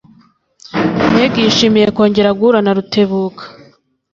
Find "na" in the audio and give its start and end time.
2.61-2.71